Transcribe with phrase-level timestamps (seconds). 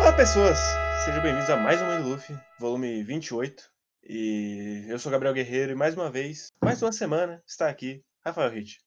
[0.00, 0.58] Olá pessoas,
[1.04, 3.70] sejam bem-vindos a mais um Mãe do Luffy, volume 28.
[4.02, 8.50] E eu sou Gabriel Guerreiro e mais uma vez, mais uma semana, está aqui Rafael
[8.50, 8.82] Hit.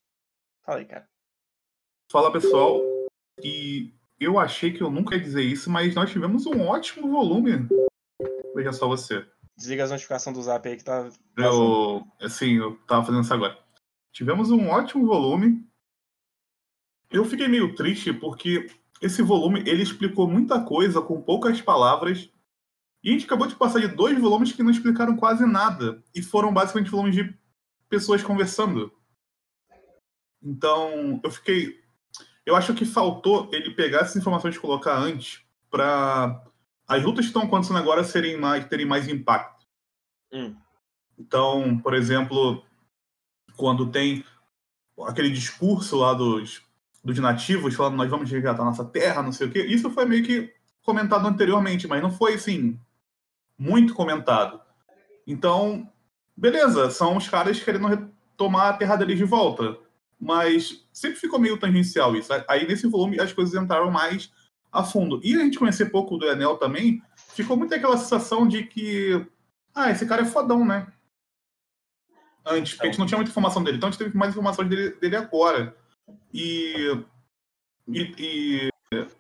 [0.64, 1.10] Fala aí, cara.
[2.12, 2.82] Fala pessoal,
[3.44, 7.68] e eu achei que eu nunca ia dizer isso, mas nós tivemos um ótimo volume.
[8.56, 9.26] Veja só você.
[9.58, 11.10] Desliga as notificações do zap aí que tá.
[11.36, 13.58] Eu, assim, eu tava fazendo isso agora.
[14.12, 15.67] Tivemos um ótimo volume.
[17.10, 18.70] Eu fiquei meio triste porque
[19.02, 22.30] esse volume ele explicou muita coisa com poucas palavras.
[23.04, 26.04] E a gente acabou de passar de dois volumes que não explicaram quase nada.
[26.14, 27.34] E foram basicamente volumes de
[27.88, 28.92] pessoas conversando.
[30.42, 31.80] Então, eu fiquei.
[32.46, 36.44] Eu acho que faltou ele pegar essas informações e colocar antes para
[36.88, 39.66] as lutas que estão acontecendo agora serem mais, terem mais impacto.
[40.32, 40.56] Hum.
[41.18, 42.64] Então, por exemplo,
[43.56, 44.24] quando tem
[45.06, 46.62] aquele discurso lá dos,
[47.04, 50.24] dos nativos falando nós vamos resgatar nossa terra, não sei o quê, isso foi meio
[50.24, 50.54] que
[50.84, 52.80] comentado anteriormente, mas não foi assim
[53.58, 54.62] muito comentado.
[55.26, 55.90] Então,
[56.36, 59.78] beleza, são os caras querendo retomar a terra deles de volta.
[60.20, 62.32] Mas sempre ficou meio tangencial isso.
[62.48, 64.32] Aí nesse volume as coisas entraram mais
[64.72, 65.20] a fundo.
[65.24, 67.02] E a gente conhecer pouco do Enel também,
[67.34, 69.26] ficou muito aquela sensação de que,
[69.76, 70.88] ah, esse cara é fodão, né?
[72.46, 74.70] Antes, porque a gente não tinha muita informação dele, então a gente teve mais informações
[74.70, 75.76] dele, dele agora.
[76.34, 76.74] E,
[77.88, 78.70] e, e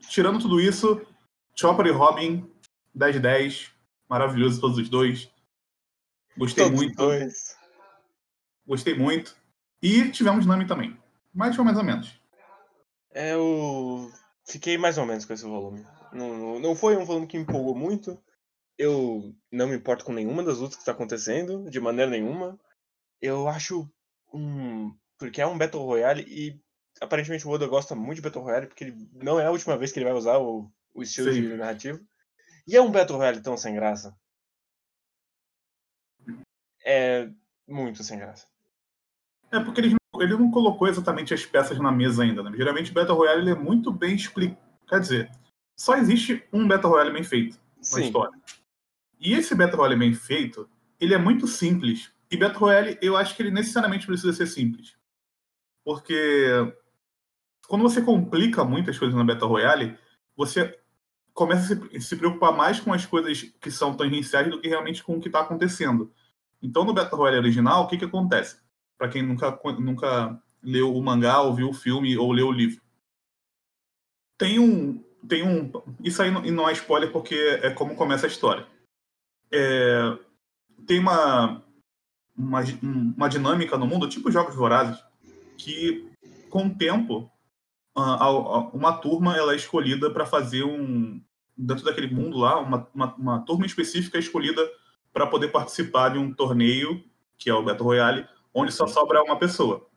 [0.09, 1.05] tirando tudo isso,
[1.55, 2.49] Chopper e Robin,
[2.93, 3.71] 10 de 10,
[4.09, 5.30] maravilhoso todos os dois.
[6.38, 6.95] Gostei Todos muito.
[6.95, 7.58] dois.
[8.65, 9.35] Gostei muito.
[9.81, 10.97] E tivemos Nami também.
[11.33, 12.19] Mas foi mais ou menos.
[13.11, 14.11] Eu
[14.45, 15.85] fiquei mais ou menos com esse volume.
[16.13, 18.21] Não, não- não foi um volume que me empolgou muito.
[18.77, 22.59] Eu não me importo com nenhuma das lutas que está acontecendo, de maneira nenhuma.
[23.19, 23.89] Eu acho
[24.31, 24.95] um.
[25.17, 26.61] Porque é um Battle Royale e
[27.02, 29.92] aparentemente o Oda gosta muito de Battle Royale, porque ele não é a última vez
[29.92, 31.42] que ele vai usar o, o estilo Sim.
[31.42, 32.00] de narrativo.
[32.67, 34.16] E é um Battle Royale tão sem graça.
[36.83, 37.30] É
[37.67, 38.48] muito sem graça.
[39.52, 42.44] É porque ele, não- ele não colocou exatamente as peças na mesa ainda.
[42.44, 42.52] Né?
[42.55, 44.60] Geralmente, Battle Royale ele é muito bem explicado.
[44.88, 45.32] Quer dizer,
[45.77, 47.60] só existe um Battle Royale bem feito
[47.94, 48.39] na história.
[49.20, 50.70] E esse Battle Royale bem feito,
[51.00, 52.11] ele é muito simples.
[52.32, 54.95] E Battle Royale, eu acho que ele necessariamente precisa ser simples.
[55.83, 56.73] Porque
[57.67, 59.98] quando você complica muitas coisas na Battle Royale,
[60.36, 60.80] você
[61.33, 65.04] começa a se, se preocupar mais com as coisas que são tangenciais do que realmente
[65.04, 66.11] com o que está acontecendo.
[66.61, 68.60] Então, no Battle Royale original, o que, que acontece?
[68.98, 72.82] Para quem nunca, nunca leu o mangá, ou viu o filme, ou leu o livro.
[74.38, 75.04] Tem um.
[75.27, 75.72] Tem um
[76.04, 78.66] isso aí não, não é spoiler porque é como começa a história.
[79.52, 80.17] É,
[80.86, 81.64] tem uma,
[82.36, 85.04] uma, uma dinâmica no mundo, tipo Jogos Vorazes,
[85.58, 86.10] que
[86.50, 87.32] com o tempo
[87.97, 91.21] uma turma ela é escolhida para fazer um
[91.58, 94.61] dentro daquele mundo lá uma, uma, uma turma específica é escolhida
[95.11, 97.03] para poder participar de um torneio
[97.37, 99.87] que é o Battle Royale onde só sobra uma pessoa.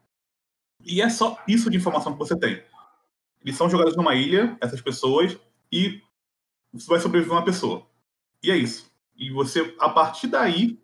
[0.85, 2.63] E é só isso de informação que você tem.
[3.43, 5.39] Eles são jogados numa ilha essas pessoas
[5.71, 6.01] e
[6.87, 7.87] vai sobreviver uma pessoa.
[8.43, 8.91] E é isso.
[9.17, 10.79] E você a partir daí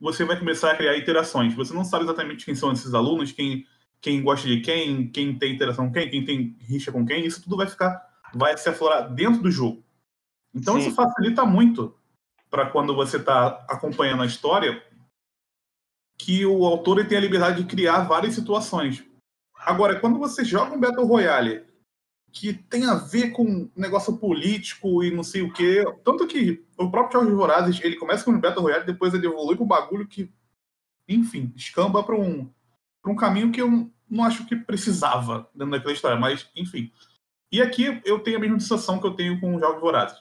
[0.00, 3.66] você vai começar a criar interações você não sabe exatamente quem são esses alunos quem
[4.00, 7.42] quem gosta de quem, quem tem interação com quem, quem tem rixa com quem, isso
[7.42, 9.82] tudo vai ficar, vai se aflorar dentro do jogo.
[10.54, 10.80] Então Sim.
[10.80, 11.94] isso facilita muito
[12.50, 14.82] para quando você está acompanhando a história,
[16.18, 19.04] que o autor tem a liberdade de criar várias situações.
[19.58, 21.66] Agora, quando você joga um Battle Royale
[22.32, 26.90] que tem a ver com negócio político e não sei o quê, tanto que o
[26.90, 30.06] próprio Jorge Vorazes, ele começa com um Battle Royale, depois ele evolui para um bagulho
[30.06, 30.30] que,
[31.08, 32.48] enfim, escamba para um
[33.06, 36.92] para um caminho que eu não acho que precisava dentro daquela história, mas enfim.
[37.52, 40.20] E aqui eu tenho a mesma sensação que eu tenho com o Jogos Vorazes.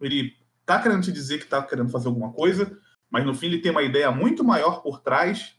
[0.00, 0.34] Ele
[0.64, 3.70] tá querendo te dizer que tá querendo fazer alguma coisa, mas no fim ele tem
[3.70, 5.54] uma ideia muito maior por trás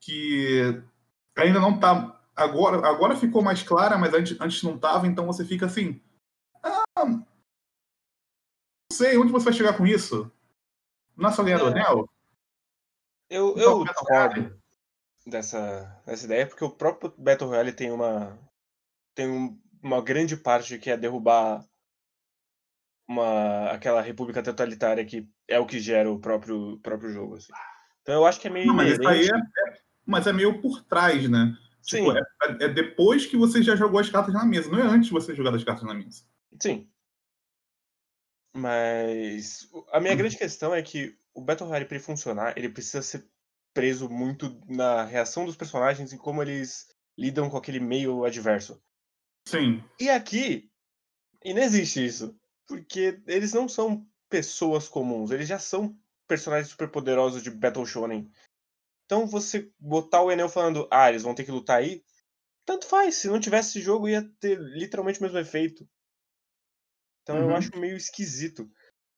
[0.00, 0.82] que
[1.36, 5.44] ainda não tá agora agora ficou mais clara, mas antes, antes não tava, então você
[5.44, 6.00] fica assim,
[6.62, 7.26] ah, não
[8.90, 10.32] sei onde você vai chegar com isso.
[11.14, 11.70] Nossa linha do É.
[11.72, 12.08] anel?
[13.28, 14.59] Eu, Então, eu discordo
[15.26, 18.38] dessa, dessa ideia, porque o próprio Battle Royale tem uma.
[19.14, 21.64] tem um- uma grande parte que é derrubar
[23.08, 27.36] uma, aquela república totalitária que é o que gera o próprio, próprio jogo.
[27.36, 27.52] assim.
[28.02, 30.60] Então eu acho que é meio Não, mas isso aí é, é- mas é meio
[30.60, 31.56] por trás, né?
[31.82, 32.18] Tipo, Sim.
[32.60, 35.12] é, é depois que você já jogou as cartas na mesa, não é antes de
[35.12, 36.24] você jogar as cartas na mesa.
[36.60, 36.88] Sim.
[38.54, 43.00] Mas a minha grande questão é que o Battle Royale, para ele funcionar, ele precisa
[43.00, 43.26] ser
[43.72, 48.82] preso muito na reação dos personagens e como eles lidam com aquele meio adverso.
[49.46, 49.82] Sim.
[49.98, 50.70] E aqui,
[51.44, 52.38] inexiste isso.
[52.66, 58.30] Porque eles não são pessoas comuns, eles já são personagens super poderosos de Battle Shonen.
[59.04, 62.04] Então você botar o Enel falando, ah, eles vão ter que lutar aí,
[62.64, 63.16] tanto faz.
[63.16, 65.88] Se não tivesse esse jogo, ia ter literalmente o mesmo efeito.
[67.22, 67.50] Então Uhum.
[67.50, 68.70] eu acho meio esquisito.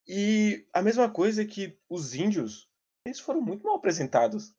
[0.06, 2.70] E a mesma coisa é que os índios,
[3.04, 4.54] eles foram muito mal apresentados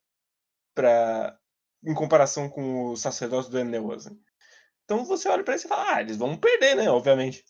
[0.76, 1.38] para
[1.86, 4.20] em comparação com os sacerdotes do Enel, assim.
[4.86, 7.44] Então você olha pra eles e fala, ah, eles vão perder, né, obviamente.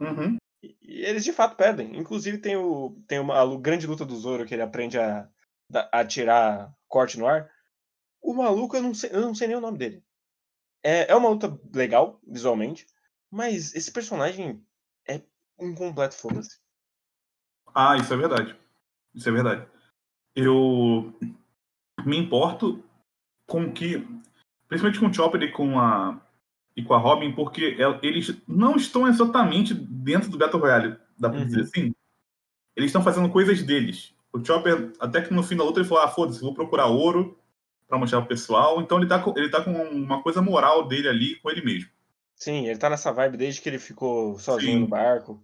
[0.00, 0.36] Uhum.
[0.62, 1.96] E, e eles de fato perdem.
[1.96, 5.28] Inclusive tem, o, tem uma a grande luta do Zoro que ele aprende a,
[5.92, 7.50] a tirar corte no ar.
[8.20, 10.04] O maluco, eu não sei, eu não sei nem o nome dele.
[10.82, 12.86] É, é uma luta legal, visualmente,
[13.30, 14.64] mas esse personagem
[15.06, 15.22] é
[15.58, 16.58] um completo foda-se.
[17.74, 18.58] Ah, isso é verdade.
[19.14, 19.77] Isso é verdade.
[20.40, 21.12] Eu
[22.04, 22.80] me importo
[23.46, 24.06] com que,
[24.68, 26.20] principalmente com o Chopper e com a
[26.76, 31.28] e com a Robin, porque el- eles não estão exatamente dentro do Battle Royale, dá
[31.28, 31.46] pra Uhum.
[31.46, 31.92] dizer assim.
[32.76, 34.14] Eles estão fazendo coisas deles.
[34.32, 37.36] O Chopper, até que no fim da luta, ele falou: ah, foda-se, vou procurar ouro
[37.88, 38.80] pra mostrar pro pessoal.
[38.80, 41.90] Então ele tá, com, ele tá com uma coisa moral dele ali com ele mesmo.
[42.36, 44.78] Sim, ele tá nessa vibe desde que ele ficou sozinho Sim.
[44.82, 45.40] no barco.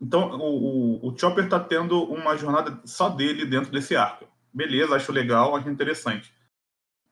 [0.00, 4.26] Então, o, o, o Chopper tá tendo uma jornada só dele dentro desse arco.
[4.52, 6.32] Beleza, acho legal, acho interessante.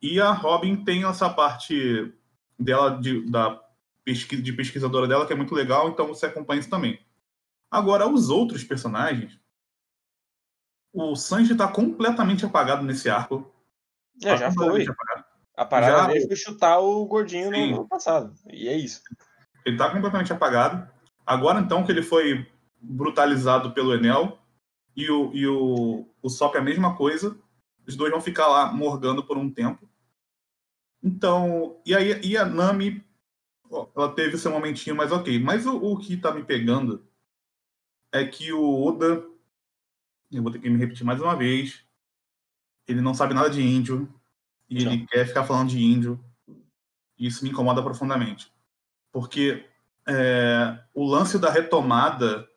[0.00, 2.12] E a Robin tem essa parte
[2.58, 3.62] dela, de, da
[4.04, 6.98] pesquisa, de pesquisadora dela, que é muito legal, então você acompanha isso também.
[7.70, 9.38] Agora, os outros personagens.
[10.92, 13.52] O Sanji tá completamente apagado nesse arco.
[14.22, 14.86] É, Tá já foi.
[14.86, 15.24] apagado.
[15.56, 17.72] A parada Já- dele foi chutar o gordinho no, Sim.
[17.72, 18.32] no passado.
[18.50, 19.02] E é isso.
[19.64, 20.88] Ele tá completamente apagado.
[21.26, 24.38] Agora, então, que ele foi brutalizado pelo Enel
[24.96, 27.38] e o, e o, o Sop é a mesma coisa,
[27.86, 29.88] os dois vão ficar lá morgando por um tempo.
[31.02, 33.04] Então, e aí e a Nami,
[33.94, 35.38] ela teve seu momentinho, mas ok.
[35.38, 37.06] Mas o, o que tá me pegando
[38.12, 39.24] é que o Oda,
[40.32, 41.84] eu vou ter que me repetir mais uma vez,
[42.86, 44.12] ele não sabe nada de índio
[44.68, 46.22] e ele quer ficar falando de índio.
[47.18, 48.52] E isso me incomoda profundamente.
[49.12, 49.64] Porque
[50.06, 52.48] é, o lance da retomada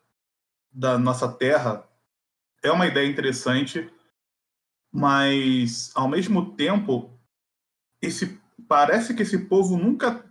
[0.72, 1.86] da nossa terra
[2.62, 3.92] é uma ideia interessante,
[4.90, 7.10] mas ao mesmo tempo
[8.00, 10.24] esse parece que esse povo nunca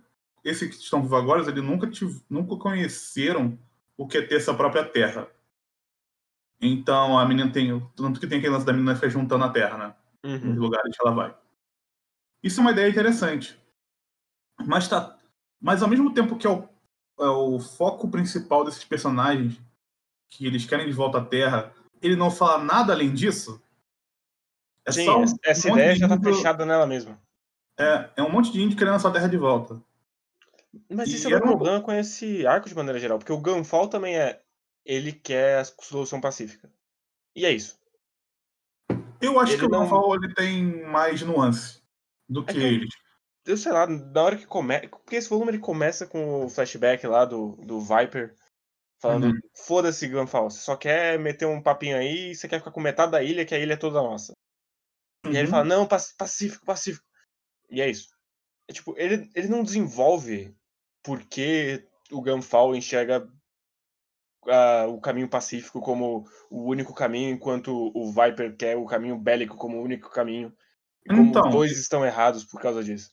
[0.44, 3.56] esses que estão vivos agora eles nunca tive, nunca conheceram
[3.96, 5.28] o que é ter essa própria terra.
[6.60, 9.78] Então a menina tem tanto que tem aquele lance da menina ficar juntando a terra
[9.78, 9.94] né?
[10.24, 10.54] Nos Uhum.
[10.54, 11.36] lugares que ela vai.
[12.42, 13.60] Isso é uma ideia interessante.
[14.66, 15.18] Mas tá
[15.60, 16.68] mas ao mesmo tempo que é o,
[17.20, 19.60] é o foco principal desses personagens
[20.34, 23.62] que eles querem de volta à Terra, ele não fala nada além disso.
[24.86, 27.20] É Sim, só um essa- ideia de já tá índio- fechada nela mesma.
[27.78, 29.80] É, é um monte de índio querendo a sua terra de volta.
[30.90, 33.38] Mas E isso é o uma- problema com esse arco de maneira geral, porque o
[33.38, 34.40] Gunfall também é.
[34.84, 36.68] Ele quer a solução pacífica.
[37.36, 37.78] E é isso.
[39.20, 41.80] Eu acho Ele que o não- Gunfall ele tem mais nuance
[42.28, 42.94] do que que- eles.
[43.44, 44.88] Eu sei lá, na hora que começa.
[44.88, 48.34] Porque esse volume ele começa com o flashback lá do, do Viper.
[49.02, 49.40] Falando, Uhum.
[49.66, 53.10] foda-se, Gunfall, você só quer meter um papinho aí e você quer ficar com metade
[53.10, 54.32] da ilha, que a ilha é toda nossa.
[55.26, 55.50] E aí ele Uhum.
[55.50, 57.04] fala, não, pac- pacífico, pacífico.
[57.68, 58.08] E é isso.
[58.68, 60.54] É, tipo, ele, ele não desenvolve
[61.02, 63.28] porque o Gunfall enxerga
[64.46, 69.56] ah, o caminho pacífico como o único caminho, enquanto o Viper quer o caminho bélico
[69.56, 70.54] como o único caminho.
[71.04, 71.42] E como Então.
[71.42, 73.10] os dois estão errados por causa disso.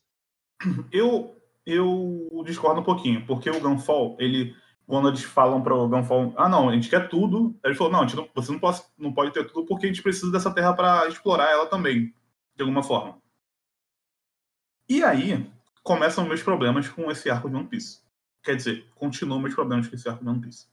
[0.91, 4.53] Eu, eu discordo um pouquinho, porque o Gunfall, ele,
[4.89, 8.03] quando eles falam para o Gunfall, ah, não, a gente quer tudo, ele falou, não,
[8.08, 11.08] não, você não pode, não pode ter tudo porque a gente precisa dessa terra para
[11.08, 12.12] explorar ela também,
[12.55, 13.22] de alguma forma.
[14.89, 15.48] E aí
[15.84, 18.00] começam meus problemas com esse arco de One Piece.
[18.41, 20.65] Quer dizer, continuam meus problemas com esse arco de One Piece.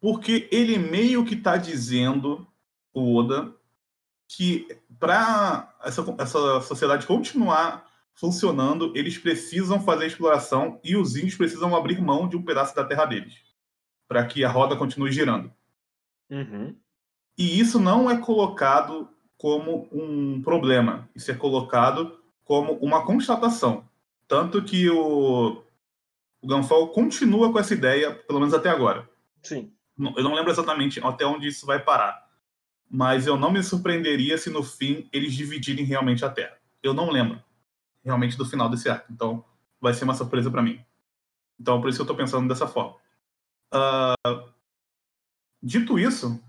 [0.00, 2.44] Porque ele meio que tá dizendo,
[2.92, 3.54] o Oda,
[4.26, 4.66] que
[4.98, 12.00] para essa, essa sociedade continuar funcionando, eles precisam fazer exploração e os índios precisam abrir
[12.00, 13.34] mão de um pedaço da terra deles
[14.06, 15.52] para que a roda continue girando.
[16.30, 16.76] Uhum.
[17.36, 23.88] E isso não é colocado como um problema, isso é colocado como uma constatação.
[24.28, 25.62] Tanto que o,
[26.40, 29.08] o Gunfall continua com essa ideia, pelo menos até agora.
[29.42, 29.72] Sim.
[29.98, 32.24] Eu não lembro exatamente até onde isso vai parar.
[32.88, 36.56] Mas eu não me surpreenderia se no fim eles dividirem realmente a Terra.
[36.82, 37.42] Eu não lembro
[38.04, 39.12] realmente do final desse arco.
[39.12, 39.44] Então
[39.80, 40.80] vai ser uma surpresa para mim.
[41.58, 42.96] Então por isso que eu tô pensando dessa forma.
[43.72, 44.14] Ah,
[45.62, 46.40] dito isso,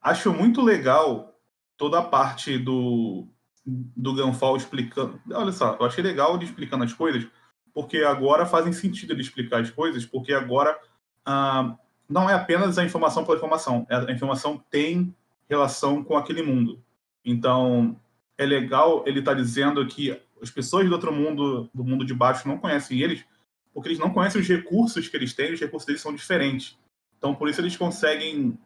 [0.00, 1.38] acho muito legal
[1.76, 3.28] toda a parte do,
[3.64, 5.20] do Gunfall explicando.
[5.32, 7.26] Olha só, eu achei legal ele explicando as coisas,
[7.72, 10.78] porque agora fazem sentido ele explicar as coisas, porque agora
[11.24, 11.76] ah,
[12.08, 15.14] não é apenas a informação pela informação, a informação tem
[15.48, 16.82] relação com aquele mundo.
[17.24, 17.98] Então,
[18.36, 22.14] é legal ele estar tá dizendo que as pessoas do outro mundo, do mundo de
[22.14, 23.24] baixo, não conhecem eles,
[23.72, 26.78] porque eles não conhecem os recursos que eles têm, os recursos deles são diferentes.
[27.18, 28.58] Então, por isso eles conseguem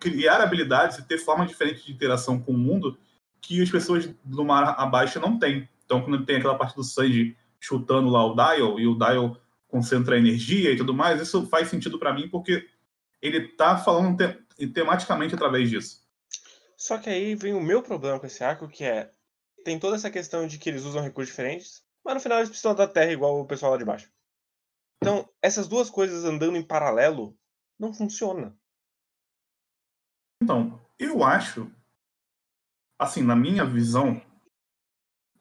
[0.00, 2.98] criar habilidades e ter formas diferentes de interação com o mundo
[3.40, 5.68] que as pessoas do mar abaixo não têm.
[5.84, 9.36] Então, quando tem aquela parte do Sanji chutando lá o Dial, e o Dial
[9.68, 12.68] concentra energia e tudo mais, isso faz sentido para mim, porque
[13.20, 16.02] ele está falando te tematicamente através disso.
[16.76, 19.10] Só que aí vem o meu problema com esse arco, que é
[19.64, 22.74] tem toda essa questão de que eles usam recursos diferentes, mas no final eles precisam
[22.74, 24.10] da Terra igual o pessoal lá de baixo.
[25.02, 27.36] Então, essas duas coisas andando em paralelo
[27.78, 28.56] não funciona.
[30.42, 31.70] Então, eu acho,
[32.98, 34.20] assim, na minha visão,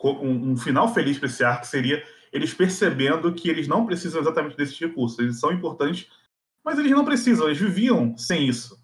[0.04, 4.56] um, um final feliz para esse arco seria eles percebendo que eles não precisam exatamente
[4.56, 5.20] desses recursos.
[5.20, 6.10] Eles são importantes,
[6.63, 7.48] mas eles não precisam.
[7.48, 8.84] Eles viviam sem isso,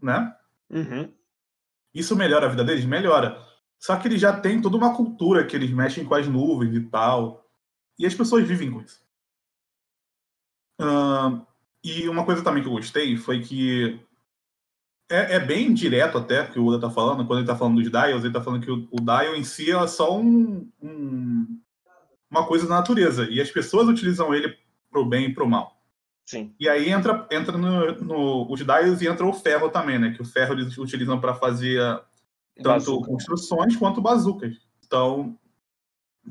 [0.00, 0.34] né?
[0.70, 1.12] Uhum.
[1.92, 2.84] Isso melhora a vida deles?
[2.84, 3.49] Melhora.
[3.80, 6.80] Só que eles já têm toda uma cultura que eles mexem com as nuvens e
[6.82, 7.48] tal.
[7.98, 9.02] E as pessoas vivem com isso.
[10.78, 11.44] Uh,
[11.82, 13.98] e uma coisa também que eu gostei foi que
[15.10, 17.90] é, é, bem direto até que o Oda tá falando, quando ele tá falando dos
[17.90, 21.60] dials, ele tá falando que o, o dial em si é só um, um,
[22.30, 23.28] uma coisa da natureza.
[23.30, 24.56] E as pessoas utilizam ele
[24.90, 25.80] pro bem e pro mal.
[26.26, 26.54] Sim.
[26.60, 30.12] E aí entra, entra no, no, os dials e entra o ferro também, né?
[30.12, 31.80] Que o ferro eles utilizam para fazer
[32.62, 34.56] tanto construções quanto bazucas.
[34.84, 35.38] Então,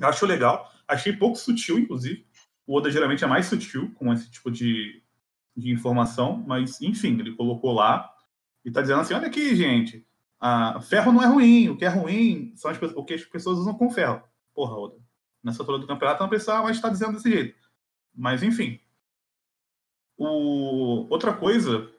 [0.01, 0.71] acho legal.
[0.87, 2.25] Achei pouco sutil, inclusive.
[2.65, 5.01] O Oda geralmente é mais sutil com esse tipo de,
[5.55, 8.11] de informação, mas enfim, ele colocou lá
[8.63, 10.05] e está dizendo assim: olha aqui, gente,
[10.39, 13.59] a, ferro não é ruim, o que é ruim são as, o que as pessoas
[13.59, 14.21] usam com ferro.
[14.53, 14.97] Porra, Oda.
[15.43, 17.55] Nessa altura do campeonato não precisava mais estar dizendo desse jeito.
[18.13, 18.79] Mas enfim.
[20.17, 21.89] O, outra coisa,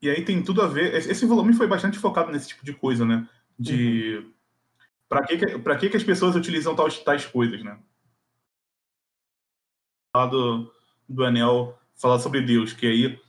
[0.00, 0.94] e aí tem tudo a ver.
[0.94, 3.28] Esse volume foi bastante focado nesse tipo de coisa, né?
[3.58, 4.16] De.
[4.16, 4.32] Uhum.
[5.08, 7.78] Para que, que, que, que as pessoas utilizam tais, tais coisas, né?
[10.30, 10.72] Do,
[11.08, 13.20] do Anel falar sobre Deus, que aí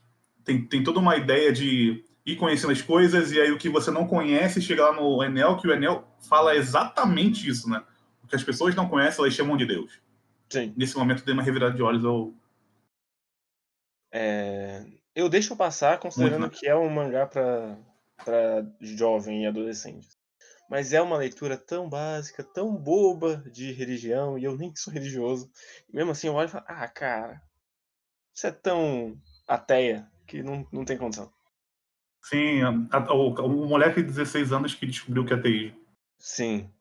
[0.43, 3.91] tem, tem toda uma ideia de ir conhecendo as coisas, e aí o que você
[3.91, 7.83] não conhece chega lá no Enel, que o Enel fala exatamente isso, né?
[8.23, 10.01] O que as pessoas não conhecem, elas chamam de Deus.
[10.49, 10.73] Sim.
[10.77, 12.33] Nesse momento dei uma revirada de olhos ao.
[14.11, 14.85] É...
[15.15, 17.77] Eu deixo passar, considerando Muito que é um mangá para
[18.81, 20.07] jovem e adolescente.
[20.69, 25.51] Mas é uma leitura tão básica, tão boba de religião, e eu nem sou religioso.
[25.89, 27.41] E mesmo assim eu olho e falo, ah, cara,
[28.33, 29.15] isso é tão
[29.47, 31.31] ateia que não, não tem condição.
[32.23, 35.75] Sim, a, a, o, o moleque de 16 anos que descobriu que é TI.
[36.17, 36.73] Sim.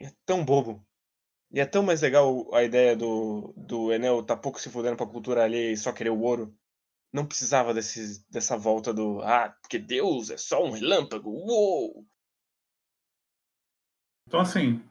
[0.00, 0.84] É tão bobo.
[1.50, 5.06] E é tão mais legal a ideia do, do Enel tá pouco se fudendo pra
[5.06, 6.54] cultura alheia e só querer o ouro.
[7.12, 11.30] Não precisava desse, dessa volta do ah, porque Deus é só um relâmpago.
[11.30, 12.06] Uou!
[14.26, 14.82] Então, assim,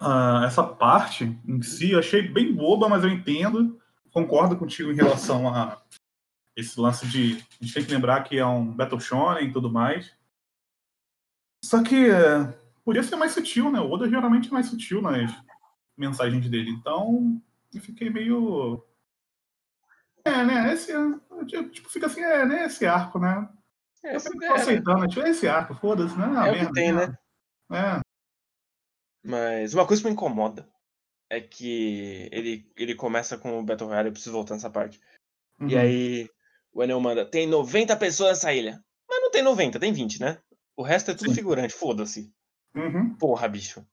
[0.00, 3.78] uh, essa parte em si eu achei bem boba, mas eu entendo.
[4.10, 5.82] Concordo contigo em relação a
[6.56, 7.34] esse lance de.
[7.60, 10.16] A gente tem que lembrar que é um Battle Shonen e tudo mais.
[11.62, 13.78] Só que uh, podia ser mais sutil, né?
[13.78, 15.30] O Oda geralmente é mais sutil nas
[15.96, 16.70] mensagens dele.
[16.70, 17.40] Então,
[17.74, 18.82] eu fiquei meio.
[20.26, 20.72] É, né?
[20.72, 20.92] Esse,
[21.70, 22.64] tipo, fica assim, é, né?
[22.66, 23.48] Esse arco, né?
[24.04, 25.08] É, eu tô é, aceitando, né?
[25.08, 26.26] tipo, esse arco, foda-se, né?
[26.26, 27.18] É merda, o que tem, né?
[27.72, 28.00] É.
[29.24, 30.68] Mas uma coisa que me incomoda
[31.30, 35.00] é que ele, ele começa com o Battle Royale, eu preciso voltar nessa parte.
[35.60, 35.68] Uhum.
[35.68, 36.30] E aí
[36.72, 38.80] o Enel manda, tem 90 pessoas nessa ilha.
[39.08, 40.38] Mas não tem 90, tem 20, né?
[40.76, 41.36] O resto é tudo Sim.
[41.36, 42.32] figurante, foda-se.
[42.74, 43.14] Uhum.
[43.14, 43.84] Porra, bicho.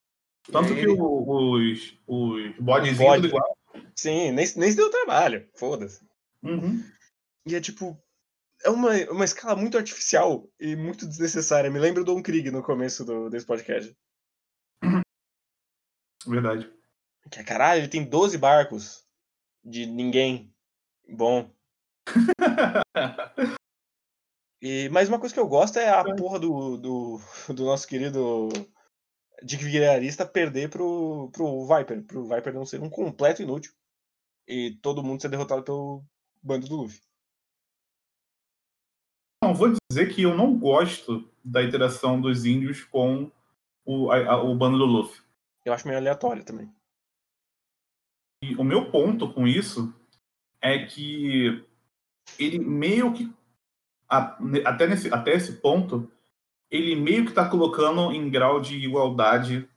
[0.51, 3.27] Tanto que os, os bodezinhos bode.
[3.27, 3.57] igual.
[3.95, 6.05] Sim, nem, nem se deu trabalho, foda-se.
[6.43, 6.83] Uhum.
[7.45, 7.97] E é tipo,
[8.63, 11.69] é uma, uma escala muito artificial e muito desnecessária.
[11.69, 13.95] Me lembro do Don Krieg no começo do, desse podcast.
[16.25, 16.71] Verdade.
[17.29, 19.05] Que é, caralho, ele tem 12 barcos
[19.63, 20.53] de ninguém.
[21.09, 21.53] Bom.
[24.61, 27.19] e, mas uma coisa que eu gosto é a porra do, do,
[27.49, 28.49] do nosso querido
[29.43, 32.03] Dick Vigarista perder pro, pro Viper.
[32.03, 33.73] Pro Viper não ser um completo inútil.
[34.47, 36.03] E todo mundo ser derrotado pelo
[36.43, 37.01] bando do Luffy.
[39.43, 43.31] Não, vou dizer que eu não gosto da interação dos índios com
[43.85, 45.21] o, a, o bando do Luffy.
[45.65, 46.73] Eu acho meio aleatório também.
[48.43, 49.93] E o meu ponto com isso
[50.61, 51.65] é que
[52.37, 53.33] ele meio que
[54.07, 56.11] até nesse até esse ponto
[56.69, 59.67] ele meio que está colocando em grau de igualdade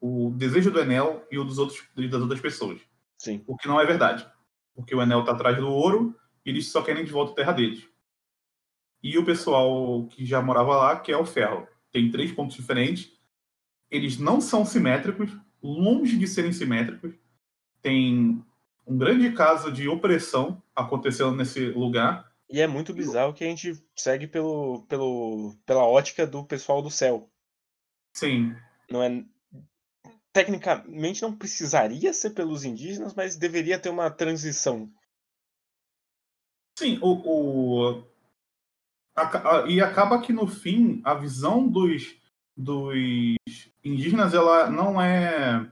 [0.00, 2.80] o desejo do Enel e o dos outros, das outras pessoas.
[3.18, 3.44] Sim.
[3.46, 4.26] O que não é verdade.
[4.74, 7.52] Porque o Enel está atrás do ouro e eles só querem de volta a terra
[7.52, 7.86] deles.
[9.02, 11.66] E o pessoal que já morava lá quer o ferro.
[11.90, 13.12] Tem três pontos diferentes.
[13.90, 15.30] Eles não são simétricos,
[15.62, 17.14] longe de serem simétricos.
[17.82, 18.42] Tem
[18.86, 22.30] um grande caso de opressão acontecendo nesse lugar.
[22.48, 26.90] E é muito bizarro que a gente segue pelo, pelo, pela ótica do pessoal do
[26.90, 27.28] céu.
[28.12, 28.54] Sim.
[28.90, 29.24] Não é.
[30.32, 34.90] Tecnicamente não precisaria ser pelos indígenas, mas deveria ter uma transição.
[36.78, 38.04] Sim, o, o
[39.14, 42.16] a, a, e acaba que no fim a visão dos,
[42.56, 42.94] dos
[43.84, 45.70] indígenas ela não é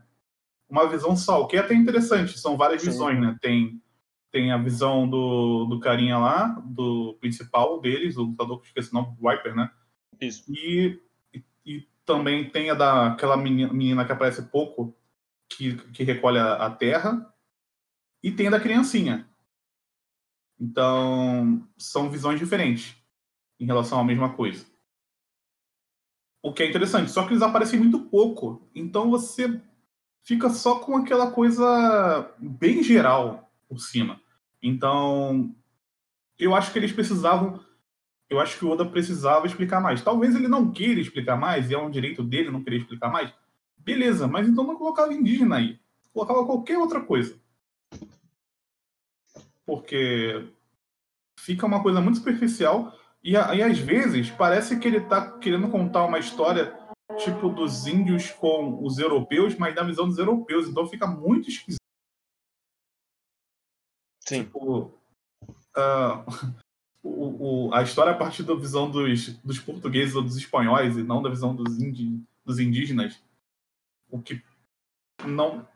[0.69, 2.91] uma visão só, o que é até interessante, são várias Sim.
[2.91, 3.37] visões, né?
[3.41, 3.83] Tem,
[4.31, 8.95] tem a visão do, do carinha lá, do principal deles, o lutador que esqueci o
[8.95, 9.71] nome, Viper, né?
[10.21, 10.45] Isso.
[10.49, 11.01] E,
[12.11, 14.97] também tem a daquela menina, que aparece pouco,
[15.49, 17.33] que, que recolhe a, a terra,
[18.21, 19.29] e tem a da criancinha.
[20.59, 22.97] Então, são visões diferentes
[23.61, 24.67] em relação à mesma coisa.
[26.43, 28.69] O que é interessante, só que eles aparecem muito pouco.
[28.75, 29.61] Então você
[30.23, 34.21] fica só com aquela coisa bem geral por cima.
[34.63, 35.55] Então,
[36.39, 37.65] eu acho que eles precisavam.
[38.31, 40.03] Eu acho que o Oda precisava explicar mais.
[40.03, 43.35] Talvez ele não queira explicar mais, e é um direito dele não querer explicar mais.
[43.77, 45.81] Beleza, mas então não colocava indígena aí.
[46.13, 47.37] Colocava qualquer outra coisa.
[49.67, 50.49] Porque
[51.39, 56.05] fica uma coisa muito superficial e, e às vezes parece que ele está querendo contar
[56.05, 56.79] uma história
[57.19, 60.69] tipo dos índios com os europeus, mas da visão dos europeus.
[60.69, 61.81] Então fica muito esquisito.
[64.25, 64.45] Sim.
[64.45, 64.93] Tipo,
[65.77, 66.25] uh,
[67.03, 71.03] o, o, a história a partir da visão dos, dos portugueses ou dos espanhóis e
[71.03, 73.21] não da visão dos, indi, dos indígenas.
[74.11, 74.43] O que
[75.25, 75.67] não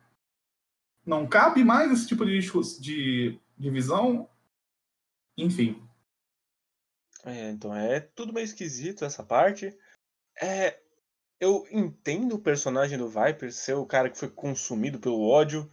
[1.07, 2.41] não cabe mais esse tipo de,
[2.81, 4.29] de, de visão.
[5.37, 5.83] Enfim.
[7.25, 9.77] É, então é tudo meio esquisito essa parte.
[10.41, 10.79] É,
[11.41, 15.71] eu entendo o personagem do Viper ser o cara que foi consumido pelo ódio,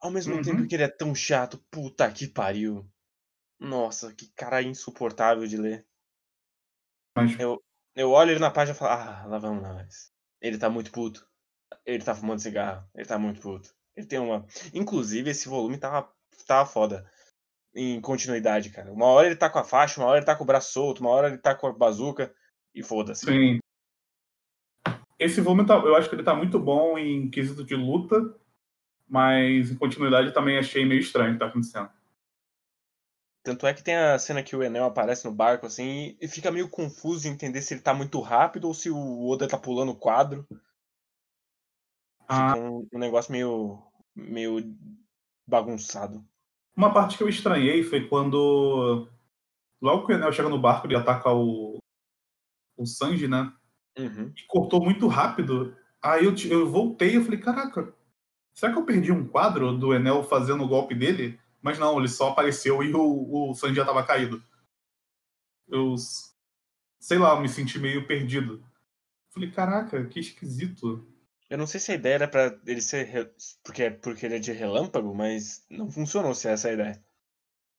[0.00, 0.42] ao mesmo uhum.
[0.42, 1.58] tempo que ele é tão chato.
[1.70, 2.86] Puta que pariu.
[3.58, 5.86] Nossa, que cara insuportável de ler.
[7.16, 7.38] Mas...
[7.38, 7.62] Eu,
[7.94, 10.12] eu olho ele na página e falo, ah, lá vamos nós.
[10.40, 11.26] Ele tá muito puto.
[11.84, 12.86] Ele tá fumando cigarro.
[12.94, 13.74] Ele tá muito puto.
[13.96, 14.46] Ele tem uma.
[14.74, 16.12] Inclusive, esse volume tava,
[16.46, 17.10] tava foda.
[17.74, 18.92] Em continuidade, cara.
[18.92, 21.00] Uma hora ele tá com a faixa, uma hora ele tá com o braço solto,
[21.00, 22.34] uma hora ele tá com a bazuca.
[22.74, 23.24] E foda-se.
[23.24, 23.58] Sim.
[25.18, 28.38] Esse volume, tá, eu acho que ele tá muito bom em quesito de luta,
[29.08, 31.90] mas em continuidade também achei meio estranho o que tá acontecendo.
[33.46, 36.50] Tanto é que tem a cena que o Enel aparece no barco, assim, e fica
[36.50, 39.96] meio confuso entender se ele tá muito rápido ou se o Oda tá pulando o
[39.96, 40.44] quadro.
[42.26, 42.54] Ah.
[42.54, 43.80] Fica um, um negócio meio,
[44.16, 44.76] meio
[45.46, 46.26] bagunçado.
[46.76, 49.08] Uma parte que eu estranhei foi quando.
[49.80, 51.78] Logo que o Enel chega no barco, ele ataca o.
[52.76, 53.52] O Sanji, né?
[53.96, 54.32] Uhum.
[54.36, 55.72] E cortou muito rápido.
[56.02, 57.94] Aí eu, eu voltei e falei, caraca,
[58.52, 61.38] será que eu perdi um quadro do Enel fazendo o golpe dele?
[61.66, 64.40] Mas não, ele só apareceu e o, o Sanji já tava caído.
[65.66, 65.96] Eu,
[67.00, 68.64] sei lá, me senti meio perdido.
[69.34, 71.04] Falei, caraca, que esquisito.
[71.50, 73.32] Eu não sei se a ideia era pra ele ser.
[73.64, 77.04] Porque, porque ele é de relâmpago, mas não funcionou se é essa a ideia.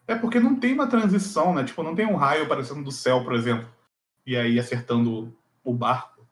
[0.05, 1.63] É porque não tem uma transição, né?
[1.63, 3.73] Tipo, não tem um raio aparecendo do céu, por exemplo.
[4.25, 6.27] E aí acertando o barco.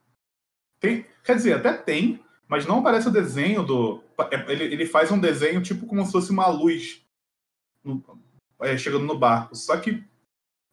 [0.78, 4.04] Tem, quer dizer, até tem, mas não aparece o desenho do.
[4.30, 7.05] É, ele, ele faz um desenho tipo como se fosse uma luz
[7.86, 8.04] no,
[8.62, 9.56] é, chegando no barco.
[9.56, 10.04] Só que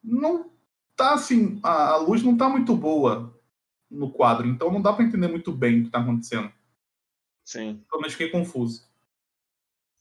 [0.02, 0.50] não
[0.96, 1.60] tá assim.
[1.62, 3.38] A, a, luz não tá muito boa
[3.90, 6.50] no quadro, então não dá para entender muito bem o que tá acontecendo.
[7.44, 7.84] Sim.
[7.88, 8.90] Pelo menos fiquei confuso.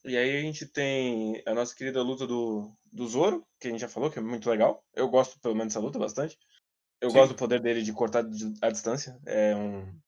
[0.03, 3.81] E aí a gente tem a nossa querida luta do, do Zoro, que a gente
[3.81, 4.83] já falou, que é muito legal.
[4.95, 6.37] Eu gosto pelo menos dessa luta bastante.
[6.99, 7.17] Eu Sim.
[7.17, 8.23] gosto do poder dele de cortar
[8.61, 9.19] a distância.
[9.25, 9.99] É um,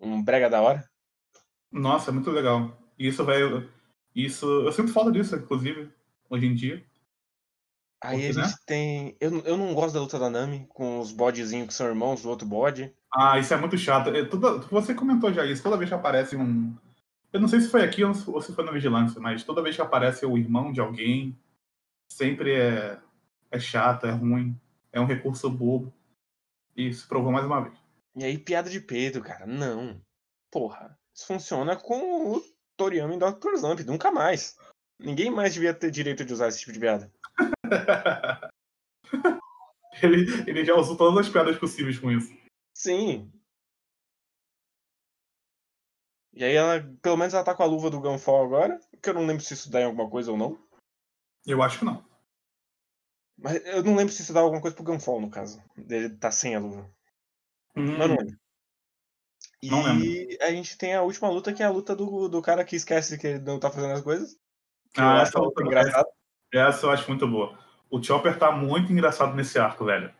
[0.00, 0.88] um brega da hora.
[1.70, 2.76] Nossa, é muito legal.
[2.98, 3.40] Isso vai.
[4.14, 4.46] Isso.
[4.46, 5.90] Eu sinto falta disso, inclusive,
[6.28, 6.84] hoje em dia.
[8.02, 8.58] Aí Porque, a gente né?
[8.66, 9.16] tem.
[9.20, 12.30] Eu, eu não gosto da luta da Nami com os bodezinhos que são irmãos do
[12.30, 12.94] outro bode.
[13.14, 14.10] Ah, isso é muito chato.
[14.10, 14.58] É, toda...
[14.68, 15.62] Você comentou já isso.
[15.62, 16.74] Toda vez que aparece um.
[17.32, 19.82] Eu não sei se foi aqui ou se foi na Vigilância, mas toda vez que
[19.82, 21.38] aparece o irmão de alguém,
[22.08, 22.98] sempre é,
[23.50, 24.58] é chato, é ruim
[24.92, 25.92] é um recurso bobo.
[26.76, 27.74] E se provou mais uma vez.
[28.16, 29.46] E aí, piada de peito, cara.
[29.46, 30.00] Não.
[30.50, 30.98] Porra.
[31.14, 32.42] Isso funciona com o
[32.80, 33.52] Toriyama e Dr.
[33.56, 33.80] Slump.
[33.80, 34.58] Nunca mais.
[34.98, 37.12] Ninguém mais devia ter direito de usar esse tipo de piada.
[40.02, 42.34] ele, ele já usou todas as piadas possíveis com isso.
[42.74, 43.30] Sim.
[46.32, 49.14] E aí ela, pelo menos ela tá com a luva do Gunfall agora, que eu
[49.14, 50.58] não lembro se isso dá em alguma coisa ou não.
[51.46, 52.02] Eu acho que não.
[53.36, 55.62] Mas eu não lembro se isso dá alguma coisa pro Gunfall, no caso.
[55.76, 56.90] Dele tá sem a luva.
[57.76, 58.39] Hum, Mas não lembro.
[59.62, 60.06] E Não lembro.
[60.42, 63.18] a gente tem a última luta, que é a luta do, do cara que esquece
[63.18, 64.38] que ele não tá fazendo as coisas.
[64.96, 66.08] Ah, essa luta engraçado.
[66.52, 67.58] Essa eu acho muito boa.
[67.90, 70.12] O Chopper tá muito engraçado nesse arco, velho.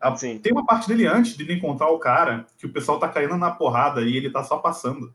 [0.00, 0.38] A- Sim.
[0.38, 3.36] Tem uma parte dele antes de ele encontrar o cara, que o pessoal tá caindo
[3.36, 5.14] na porrada e ele tá só passando.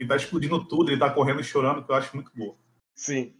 [0.00, 2.56] E tá explodindo tudo, ele tá correndo e chorando, que eu acho muito boa.
[2.94, 3.34] Sim.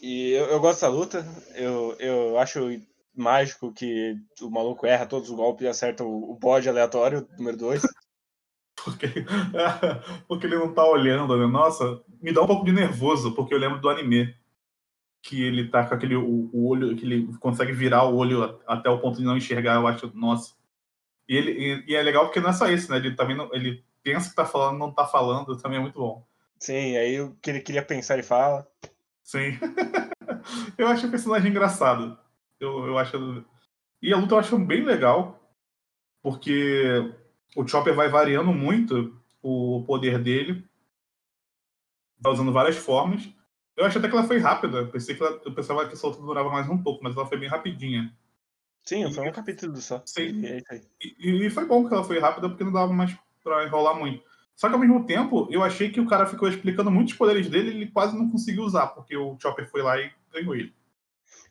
[0.00, 1.24] E eu, eu gosto dessa luta.
[1.54, 2.60] Eu, eu acho
[3.14, 7.56] mágico que o maluco erra todos os golpes e acerta o, o bode aleatório, número
[7.56, 7.82] 2.
[8.84, 9.06] Porque,
[10.28, 11.46] porque ele não tá olhando, né?
[11.46, 14.34] Nossa, me dá um pouco de nervoso, porque eu lembro do anime.
[15.22, 18.90] Que ele tá com aquele o, o olho, que ele consegue virar o olho até
[18.90, 20.54] o ponto de não enxergar, eu acho, nossa.
[21.26, 22.98] E, ele, e, e é legal porque não é só isso, né?
[22.98, 26.26] Ele também não, ele pensa que tá falando, não tá falando, também é muito bom.
[26.58, 28.68] Sim, aí o que ele queria pensar ele fala.
[29.22, 29.58] Sim.
[30.76, 32.18] eu acho o personagem engraçado.
[32.60, 33.44] Eu, eu acho.
[34.00, 35.40] E a luta eu acho bem legal,
[36.22, 37.12] porque
[37.56, 40.64] o Chopper vai variando muito o poder dele.
[42.22, 43.28] Tá usando várias formas.
[43.76, 44.78] Eu acho até que ela foi rápida.
[44.78, 47.26] Eu Pensei que ela, eu pensava que essa luta durava mais um pouco, mas ela
[47.26, 48.14] foi bem rapidinha.
[48.84, 50.02] Sim, foi um capítulo só.
[50.04, 50.40] Sim.
[50.40, 50.62] E é.
[51.18, 54.22] E, e foi bom que ela foi rápida, porque não dava mais pra enrolar muito.
[54.54, 57.70] Só que ao mesmo tempo, eu achei que o cara ficou explicando muitos poderes dele
[57.70, 60.72] e ele quase não conseguiu usar, porque o Chopper foi lá e ganhou ele.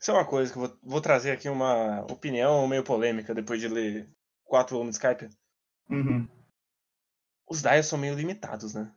[0.03, 3.61] Isso é uma coisa que eu vou, vou trazer aqui uma opinião meio polêmica depois
[3.61, 4.13] de ler
[4.43, 5.33] quatro volumes de Skype.
[5.89, 6.27] Uhum.
[7.47, 8.93] Os dias são meio limitados, né?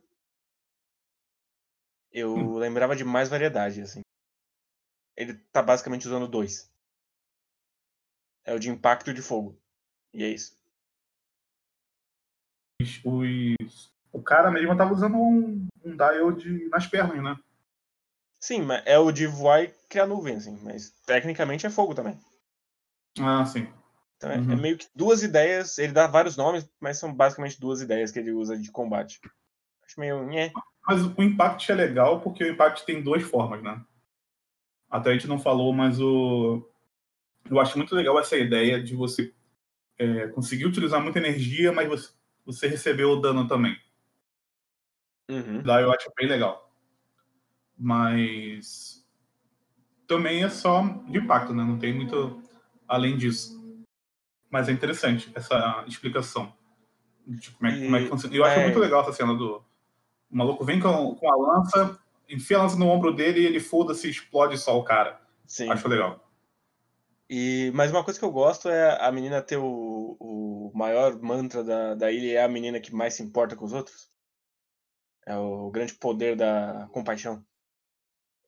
[2.11, 2.57] Eu Hum.
[2.57, 4.01] lembrava de mais variedade, assim.
[5.15, 6.69] Ele tá basicamente usando dois.
[8.43, 9.57] É o de impacto de fogo.
[10.13, 10.61] E é isso.
[13.05, 17.39] Os- o cara mesmo tava usando um, um dial de, nas pernas, né?
[18.41, 20.59] Sim, mas é o de voar e criar nuvem, assim.
[20.63, 22.17] Mas tecnicamente é fogo também.
[23.19, 23.67] Ah, sim.
[24.17, 24.57] Então é, é Uhum.
[24.57, 25.77] meio que duas ideias.
[25.77, 29.19] Ele dá vários nomes, mas são basicamente duas ideias que ele usa de combate.
[29.85, 30.25] Acho meio.
[30.25, 30.51] nhé.
[30.87, 33.83] Mas o Impact é legal porque o Impact tem duas formas, né?
[34.89, 36.67] Até a gente não falou, mas o.
[37.49, 39.33] Eu acho muito legal essa ideia de você
[39.97, 42.11] é, conseguir utilizar muita energia, mas você,
[42.45, 43.77] você recebeu o dano também.
[45.29, 45.61] Uhum.
[45.61, 46.71] Daí eu acho bem legal.
[47.77, 48.96] Mas
[50.07, 51.63] também é só de impacto, né?
[51.63, 52.41] Não tem muito
[52.87, 53.57] além disso.
[54.49, 56.53] Mas é interessante essa explicação.
[57.25, 58.35] De como é, que- como é que E- funciona.
[58.35, 59.57] Eu acho mas- muito legal essa cena do.
[60.31, 63.59] O maluco vem com, com a lança, enfia a lança no ombro dele e ele
[63.59, 65.21] foda-se e explode só o cara.
[65.45, 65.69] Sim.
[65.69, 66.23] Acho legal.
[67.29, 71.61] E, mas uma coisa que eu gosto é a menina ter o, o maior mantra
[71.63, 74.09] da, da ilha e é a menina que mais se importa com os outros.
[75.25, 77.43] É o grande poder da compaixão.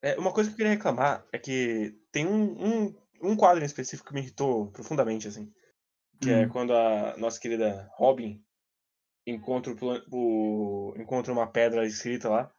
[0.02, 3.66] É, uma coisa que eu queria reclamar é que tem um, um, um quadro em
[3.66, 5.52] específico que me irritou profundamente, assim.
[6.22, 6.50] Que é Hum.
[6.50, 8.44] quando a nossa querida Robin
[9.28, 9.78] encontra, o,
[10.12, 12.52] o- encontra uma pedra escrita lá.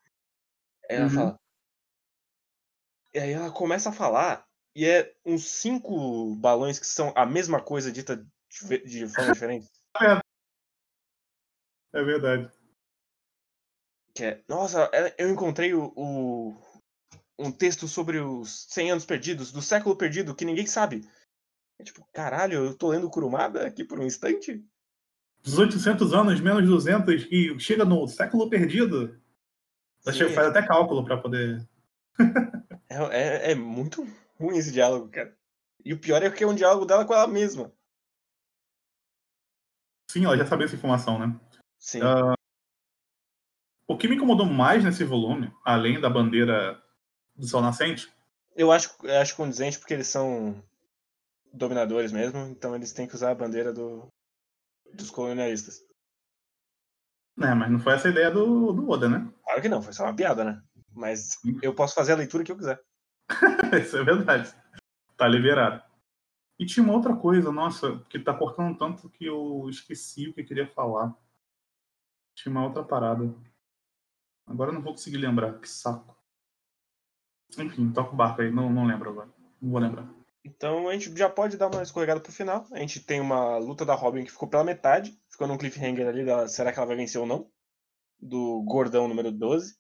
[0.88, 1.14] Ela Uhum.
[1.14, 1.40] fala.
[3.14, 7.60] E aí ela começa a falar, e é uns cinco balões que são a mesma
[7.60, 9.68] coisa dita de, de forma diferente.
[11.92, 12.48] É verdade.
[14.14, 16.54] Que é, nossa, é- eu encontrei o, o-
[17.40, 21.08] um texto sobre os 100 anos perdidos, do século perdido, que ninguém sabe.
[21.78, 24.62] É tipo, caralho, eu tô lendo Kurumada aqui por um instante?
[25.42, 29.18] Dos 800 anos, menos 200, e chega no século perdido.
[30.00, 31.66] Sim, faz até cálculo pra poder.
[32.92, 34.04] É, é, é muito
[34.36, 35.32] ruim esse diálogo, cara.
[35.84, 37.72] E o pior é que é um diálogo dela com ela mesma.
[40.10, 41.40] Sim, ela já sabia essa informação, né?
[41.78, 42.00] Sim.
[42.02, 42.34] Ah,
[43.86, 46.82] O que me incomodou mais nesse volume, além da bandeira
[47.40, 48.12] do Sol Nascente,
[48.54, 50.62] Eu acho, eu acho condizente porque eles são
[51.52, 54.06] dominadores mesmo, então eles têm que usar a bandeira do,
[54.92, 55.82] dos colonialistas.
[57.36, 57.54] né?
[57.54, 59.32] Mas não foi essa a ideia do, do Oda, né?
[59.42, 60.62] Claro que não, foi só uma piada, né?
[60.92, 62.80] Mas eu posso fazer a leitura que eu quiser.
[63.80, 64.54] Isso é verdade.
[65.16, 65.82] Tá liberado.
[66.58, 70.42] E tinha uma outra coisa, nossa, que tá cortando tanto que eu esqueci o que
[70.42, 71.16] eu queria falar.
[72.34, 73.34] Tinha uma outra parada.
[74.46, 76.19] Agora eu não vou conseguir lembrar, que saco.
[77.58, 79.28] Enfim, toca o barco aí, não, não lembro agora.
[79.60, 80.08] Não vou lembrar.
[80.44, 82.66] Então a gente já pode dar uma escorregada pro final.
[82.72, 85.18] A gente tem uma luta da Robin que ficou pela metade.
[85.28, 86.24] Ficou num cliffhanger ali.
[86.24, 87.50] Da, será que ela vai vencer ou não?
[88.18, 89.78] Do gordão número 12.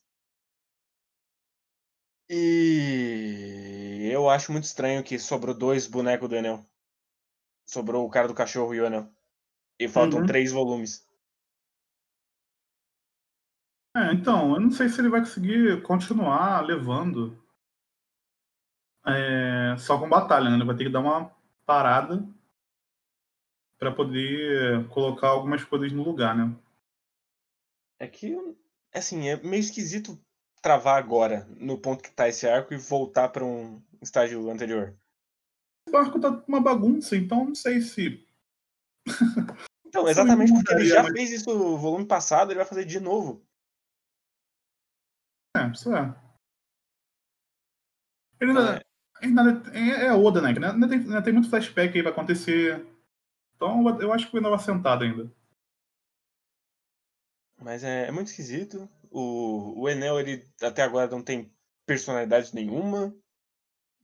[2.28, 6.64] E eu acho muito estranho que sobrou dois bonecos do Enel.
[7.66, 9.08] Sobrou o cara do cachorro e o Enel.
[9.78, 10.26] E faltam Uhum.
[10.26, 11.06] três volumes.
[13.96, 17.39] É, então, eu não sei se ele vai conseguir continuar levando
[19.06, 20.56] é, só com batalha, né?
[20.56, 21.34] Ele vai ter que dar uma
[21.64, 22.26] parada
[23.78, 26.54] para poder colocar algumas coisas no lugar, né?
[27.98, 28.36] É que,
[28.94, 30.18] assim, é meio esquisito
[30.60, 34.94] travar agora, no ponto que tá esse arco, e voltar para um estágio anterior.
[35.88, 38.26] O arco tá uma bagunça, então não sei se.
[39.90, 43.44] Então, exatamente porque ele já fez isso no volume passado, ele vai fazer de novo.
[45.56, 46.14] É, isso é.
[48.40, 48.89] Ele ainda, é.
[49.22, 50.48] Ainda é, é Oda, né?
[50.48, 52.86] Ainda tem, ainda tem muito flashback aí vai acontecer.
[53.54, 55.30] Então eu acho que ainda vai sentado ainda.
[57.58, 58.88] Mas é, é muito esquisito.
[59.10, 61.52] O, o Enel, ele até agora não tem
[61.84, 63.14] personalidade nenhuma.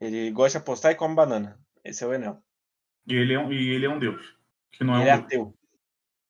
[0.00, 1.58] Ele gosta de apostar e come banana.
[1.82, 2.42] Esse é o Enel.
[3.06, 4.36] E ele é um, e ele é um deus.
[4.72, 5.58] Que não é ele um é ateu.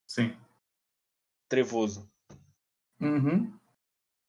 [0.06, 0.36] Sim.
[1.48, 2.08] Trevoso.
[3.00, 3.58] Uhum.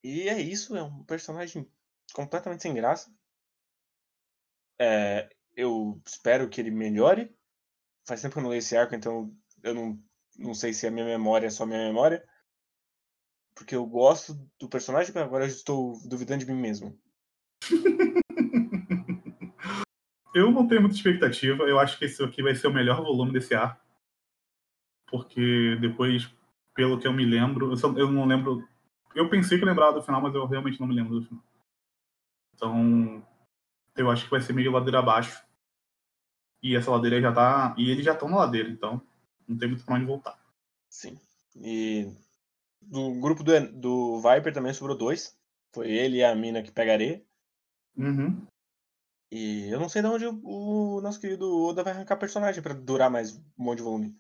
[0.04, 1.70] E é isso, é um personagem
[2.14, 3.12] completamente sem graça.
[4.80, 7.34] É, eu espero que ele melhore.
[8.08, 10.00] Faz tempo que eu não leio esse arco, então eu não,
[10.38, 12.24] não sei se a minha memória é só minha memória.
[13.56, 16.98] Porque eu gosto do personagem, mas agora eu estou duvidando de mim mesmo.
[20.36, 21.64] eu não tenho muita expectativa.
[21.64, 23.84] Eu acho que esse aqui vai ser o melhor volume desse arco.
[25.10, 26.30] Porque depois,
[26.76, 28.68] pelo que eu me lembro, eu, só, eu não lembro
[29.18, 31.44] eu pensei que lembrava do final, mas eu realmente não me lembro do final.
[32.54, 33.28] Então,
[33.98, 35.44] eu acho que vai ser meio ladeira abaixo.
[36.62, 37.76] E essa ladeira já tá.
[37.78, 39.02] E eles já estão na ladeira, então
[39.48, 40.40] não tem muito pra onde voltar.
[40.90, 41.20] Sim.
[41.56, 42.12] E
[42.82, 45.38] do grupo do, do Viper também sobrou dois.
[45.74, 47.26] Foi ele e a mina que pegarei.
[47.96, 48.46] Uhum.
[49.32, 52.74] E eu não sei de onde o, o nosso querido Oda vai arrancar personagem para
[52.74, 54.20] durar mais um monte de volume.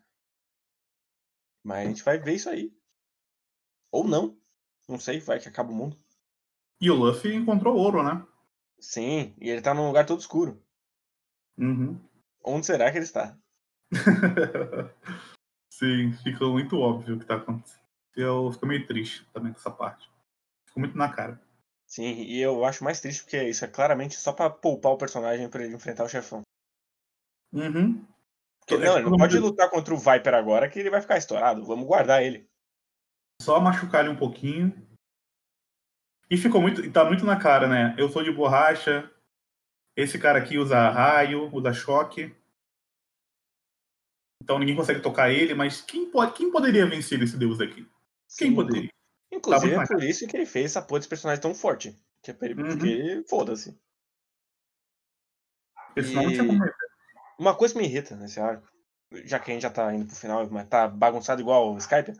[1.63, 2.73] Mas a gente vai ver isso aí.
[3.91, 4.37] Ou não.
[4.87, 5.97] Não sei, vai que acaba o mundo.
[6.79, 8.25] E o Luffy encontrou ouro, né?
[8.79, 10.61] Sim, e ele tá num lugar todo escuro.
[11.57, 11.99] Uhum.
[12.43, 13.37] Onde será que ele está?
[15.71, 17.81] Sim, fica muito óbvio o que tá acontecendo.
[18.15, 20.09] Eu fico meio triste também com essa parte.
[20.65, 21.39] Ficou muito na cara.
[21.85, 25.49] Sim, e eu acho mais triste porque isso é claramente só para poupar o personagem
[25.49, 26.41] para ele enfrentar o chefão.
[27.53, 28.05] Uhum.
[28.59, 31.63] Porque, não, ele não pode lutar contra o Viper agora que ele vai ficar estourado.
[31.63, 32.49] Vamos guardar ele.
[33.41, 34.86] Só machucar ele um pouquinho.
[36.29, 36.91] E ficou muito.
[36.91, 37.95] Tá muito na cara, né?
[37.97, 39.09] Eu sou de borracha.
[39.95, 42.35] Esse cara aqui usa raio, usa choque.
[44.43, 47.83] Então ninguém consegue tocar ele, mas quem, pode, quem poderia vencer esse deus aqui?
[48.37, 48.89] Quem Sim, poderia?
[49.31, 51.99] Inclusive tá é por isso que ele fez essa porra desse personagem tão forte.
[52.21, 53.23] Que é porque uhum.
[53.27, 53.77] foda-se.
[55.95, 56.13] E...
[57.39, 58.67] Uma coisa que me irrita nesse arco,
[59.25, 62.13] já que a gente já tá indo pro final, mas tá bagunçado igual o Skype,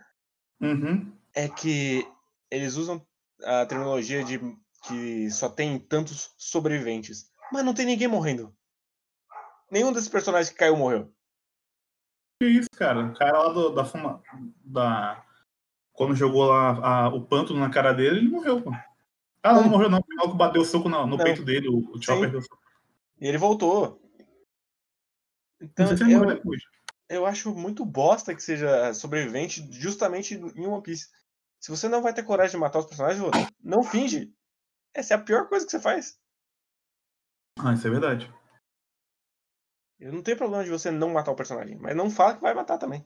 [0.60, 1.12] Uhum.
[1.34, 2.08] É que
[2.50, 3.06] eles usam
[3.43, 4.39] a terminologia de
[4.88, 7.30] que só tem tantos sobreviventes.
[7.52, 8.56] Mas não tem ninguém morrendo.
[9.71, 11.13] Nenhum desses personagens que caiu morreu.
[12.39, 13.06] Que isso, cara?
[13.06, 14.21] O cara lá do, da fuma.
[14.63, 15.23] Da...
[15.93, 18.71] Quando jogou lá a, o pântano na cara dele, ele morreu, pô.
[19.43, 20.00] Ah, não, não morreu, não.
[20.00, 22.62] O que bateu o soco no, no peito dele, o, o Chopper deu soco.
[23.19, 24.02] E ele voltou.
[25.60, 26.41] Então, eu...
[27.10, 31.10] eu acho muito bosta que seja sobrevivente justamente em One Piece.
[31.68, 33.22] Se você não vai ter coragem de matar os personagens,
[33.62, 34.34] não finge.
[34.94, 36.18] Essa é a pior coisa que você faz.
[37.60, 38.34] Ah, isso é verdade.
[40.00, 42.54] Eu não tenho problema de você não matar o personagem, mas não fala que vai
[42.54, 43.06] matar também.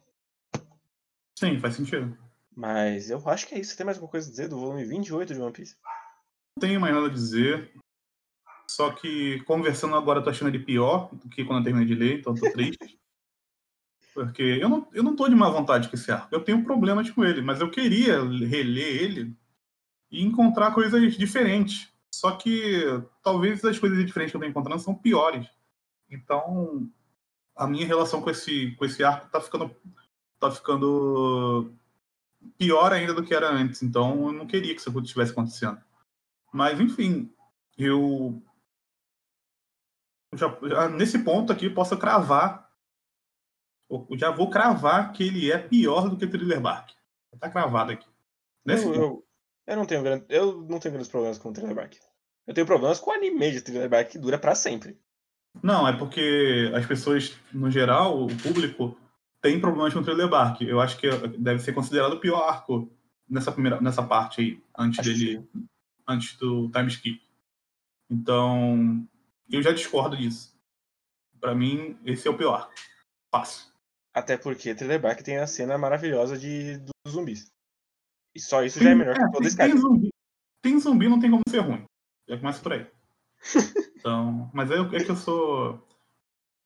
[1.39, 2.15] Sim, faz sentido.
[2.55, 3.71] Mas eu acho que é isso.
[3.71, 5.75] Você tem mais alguma coisa a dizer do volume 28 de One Piece?
[6.55, 7.73] Não tenho mais nada a dizer.
[8.69, 11.95] Só que conversando agora, eu tô achando ele pior do que quando eu terminei de
[11.95, 12.77] ler, então tô triste.
[14.13, 16.27] Porque eu não, eu não tô de má vontade com esse arco.
[16.31, 19.35] Eu tenho problemas com ele, mas eu queria reler ele
[20.11, 21.89] e encontrar coisas diferentes.
[22.13, 22.83] Só que
[23.23, 25.47] talvez as coisas diferentes que eu tô encontrando são piores.
[26.09, 26.89] Então,
[27.55, 29.73] a minha relação com esse, com esse arco tá ficando,
[30.37, 31.73] tá ficando
[32.57, 33.81] pior ainda do que era antes.
[33.81, 35.79] Então, eu não queria que isso estivesse acontecendo.
[36.51, 37.33] Mas, enfim,
[37.77, 38.43] eu
[40.33, 42.70] já, já, nesse ponto aqui posso cravar
[43.91, 46.91] eu já vou cravar que ele é pior do que Thriller Bark.
[47.39, 48.07] Tá cravado aqui.
[48.65, 49.25] Nesse eu, eu,
[49.67, 51.97] eu, não tenho grande, eu não tenho grandes problemas com o Thriller Bark.
[52.47, 54.97] Eu tenho problemas com o anime de Thriller Bark que dura para sempre.
[55.61, 58.97] Não, é porque as pessoas, no geral, o público,
[59.41, 60.61] tem problemas com o Thriller Bark.
[60.61, 62.89] Eu acho que deve ser considerado o pior arco
[63.27, 65.65] nessa primeira nessa parte aí, antes acho dele, que...
[66.07, 67.21] antes do time skip.
[68.09, 69.05] Então,
[69.49, 70.57] eu já discordo disso.
[71.39, 72.73] Para mim, esse é o pior arco.
[74.13, 77.51] Até porque Bark tem a cena maravilhosa de, dos zumbis.
[78.35, 79.71] E só isso já é melhor que todo tem, Skype.
[79.71, 80.09] tem zumbi,
[80.61, 81.85] tem zumbi, não tem como ser ruim.
[82.27, 82.91] Já começa por aí.
[84.01, 85.87] Então, mas é, é que eu sou.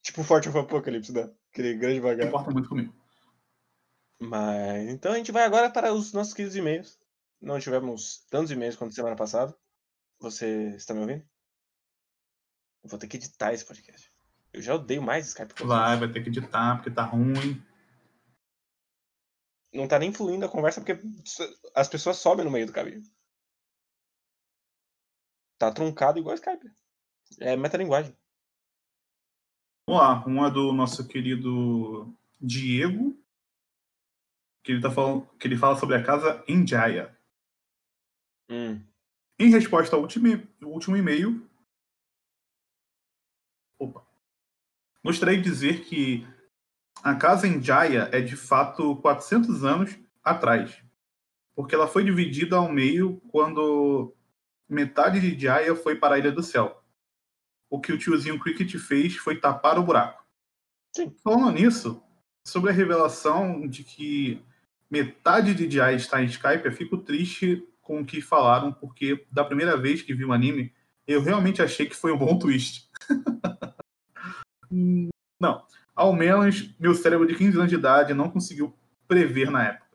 [0.02, 1.30] Tipo o Forte of Apocalypse, né?
[1.52, 2.28] Aquele grande Não vagar.
[2.28, 2.94] importa muito comigo.
[4.18, 6.98] Mas então a gente vai agora para os nossos queridos e-mails.
[7.38, 9.54] Não tivemos tantos e-mails quanto semana passada.
[10.18, 11.28] Você está me ouvindo?
[12.82, 14.10] Eu vou ter que editar esse podcast.
[14.56, 15.52] Eu já odeio mais Skype.
[15.66, 17.62] Vai, vai ter que editar, porque tá ruim.
[19.70, 20.98] Não tá nem fluindo a conversa porque
[21.74, 23.02] as pessoas sobem no meio do caminho.
[25.58, 26.72] Tá truncado igual Skype.
[27.38, 28.16] É metalinguagem.
[29.86, 33.14] Vamos lá, uma do nosso querido Diego,
[34.64, 37.14] que ele, tá falando, que ele fala sobre a casa em Jaya.
[38.50, 38.82] Hum.
[39.38, 40.28] Em resposta ao último,
[40.62, 41.45] ao último e-mail,
[45.06, 46.26] gostaria de dizer que
[47.02, 50.82] a casa em Jaya é de fato 400 anos atrás,
[51.54, 54.12] porque ela foi dividida ao meio quando
[54.68, 56.82] metade de Jaya foi para a Ilha do Céu.
[57.70, 60.24] O que o tiozinho Cricket fez foi tapar o buraco.
[60.94, 61.14] Sim.
[61.22, 62.02] Falando nisso,
[62.44, 64.42] sobre a revelação de que
[64.90, 69.44] metade de Jaya está em Skype, eu fico triste com o que falaram, porque da
[69.44, 70.72] primeira vez que vi o anime,
[71.06, 72.90] eu realmente achei que foi um bom twist.
[75.40, 75.66] Não.
[75.94, 78.76] Ao menos meu cérebro de 15 anos de idade não conseguiu
[79.08, 79.86] prever na época.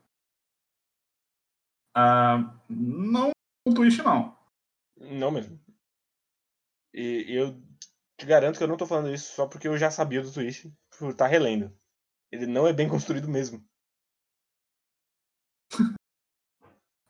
[1.94, 3.30] Ah, não
[3.66, 4.36] um twist, não.
[4.96, 5.60] Não mesmo.
[6.94, 7.60] E eu
[8.18, 10.72] te garanto que eu não tô falando isso só porque eu já sabia do twist
[10.98, 11.72] por estar relendo.
[12.30, 13.64] Ele não é bem construído mesmo.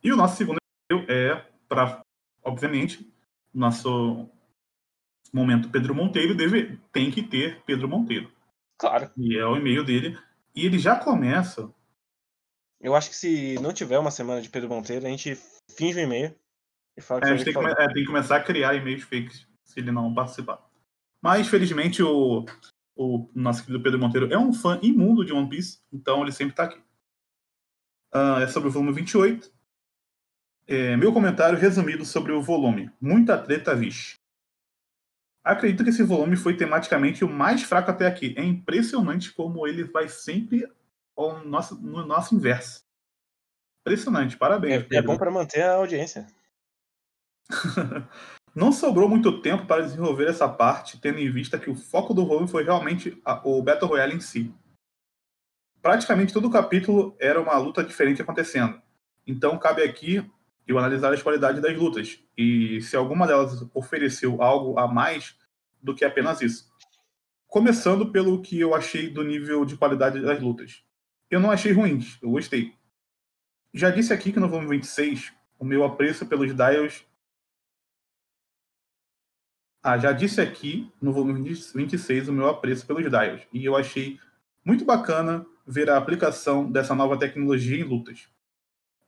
[0.04, 0.58] E o nosso segundo
[1.08, 1.36] é
[1.68, 2.04] para,
[2.42, 3.08] obviamente,
[3.54, 4.28] nosso
[5.32, 8.30] momento Pedro Monteiro deve, tem que ter Pedro Monteiro.
[8.78, 9.10] Claro.
[9.16, 10.18] E é o e-mail dele.
[10.54, 11.72] E ele já começa.
[12.80, 15.38] Eu acho que se não tiver uma semana de Pedro Monteiro, a gente
[15.70, 16.34] finge um e-mail
[16.96, 18.74] e fala que É, a gente tem que come- é, tem que começar a criar
[18.74, 20.68] e-mails fakes se ele não participar.
[21.22, 22.44] Mas, felizmente, o,
[22.96, 26.52] o nosso querido Pedro Monteiro é um fã imundo de One Piece, então ele sempre
[26.52, 26.80] está aqui.
[28.12, 29.50] Ah, é sobre o volume 28.
[30.66, 32.90] É, meu comentário resumido sobre o volume.
[33.00, 34.16] Muita treta, vixe.
[35.44, 38.34] Acredito que esse volume foi tematicamente o mais fraco até aqui.
[38.36, 40.66] É impressionante como ele vai sempre
[41.16, 42.82] ao nosso, no nosso inverso.
[43.80, 44.86] Impressionante, parabéns.
[44.90, 46.26] É, é bom pra manter a audiência.
[48.54, 52.26] Não sobrou muito tempo para desenvolver essa parte, tendo em vista que o foco do
[52.26, 54.54] volume foi realmente a- o Battle Royale em si.
[55.80, 58.80] Praticamente todo o capítulo era uma luta diferente acontecendo.
[59.26, 60.24] Então cabe aqui
[60.66, 65.36] eu analisar as qualidades das lutas e se alguma delas ofereceu algo a mais
[65.82, 66.70] do que apenas isso.
[67.46, 70.82] Começando pelo que eu achei do nível de qualidade das lutas.
[71.30, 72.74] Eu não achei ruins, eu gostei.
[73.74, 77.04] Já disse aqui que no volume 26, o meu apreço pelos Dials
[79.84, 81.42] ah, já disse aqui no volume
[81.74, 84.20] 26 o meu apreço pelos dials, e eu achei
[84.64, 88.28] muito bacana ver a aplicação dessa nova tecnologia em lutas.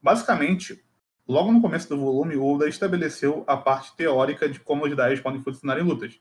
[0.03, 0.84] Basicamente,
[1.27, 5.21] logo no começo do volume, o Oda estabeleceu a parte teórica de como os dials
[5.21, 6.21] podem funcionar em lutas.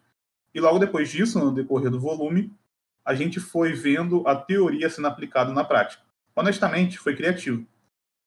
[0.54, 2.54] E logo depois disso, no decorrer do volume,
[3.04, 6.04] a gente foi vendo a teoria sendo aplicada na prática.
[6.36, 7.66] Honestamente, foi criativo.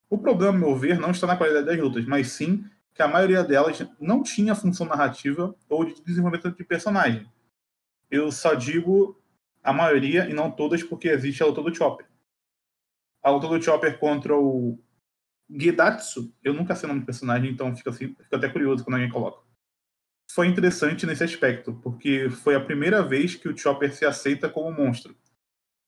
[0.09, 3.43] O problema, meu ver, não está na qualidade das lutas, mas sim que a maioria
[3.43, 7.31] delas não tinha função narrativa ou de desenvolvimento de personagem.
[8.11, 9.21] Eu só digo
[9.63, 12.07] a maioria e não todas porque existe a luta do Chopper.
[13.23, 14.79] A luta do Chopper contra o
[15.49, 19.11] Gedatsu, eu nunca sei o nome do personagem, então assim, fico até curioso quando alguém
[19.11, 19.45] coloca.
[20.31, 24.73] Foi interessante nesse aspecto, porque foi a primeira vez que o Chopper se aceita como
[24.73, 25.17] monstro.